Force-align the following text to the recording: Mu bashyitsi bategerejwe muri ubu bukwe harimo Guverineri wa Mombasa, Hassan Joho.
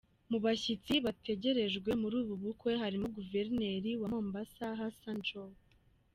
Mu 0.29 0.37
bashyitsi 0.45 0.93
bategerejwe 1.05 1.89
muri 2.01 2.15
ubu 2.21 2.35
bukwe 2.41 2.71
harimo 2.83 3.07
Guverineri 3.17 3.91
wa 4.01 4.07
Mombasa, 4.13 4.65
Hassan 4.79 5.17
Joho. 5.27 5.57